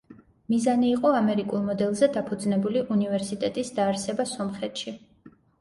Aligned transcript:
მიზანი 0.53 0.87
იყო 0.93 1.11
ამერიკულ 1.17 1.61
მოდელზე 1.67 2.09
დაფუძნებული 2.17 2.83
უნივერსიტეტის 2.97 3.73
დაარსება 3.81 4.27
სომხეთში. 4.35 4.99